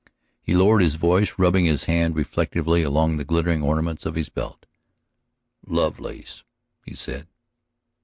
He 0.41 0.55
lowered 0.55 0.81
his 0.81 0.95
voice, 0.95 1.37
rubbing 1.37 1.65
his 1.65 1.83
hand 1.83 2.15
reflectively 2.15 2.81
along 2.81 3.17
the 3.17 3.23
glittering 3.23 3.61
ornaments 3.61 4.03
of 4.03 4.15
his 4.15 4.29
belt. 4.29 4.65
"Lovelace," 5.67 6.41
he 6.83 6.95
said. 6.95 7.27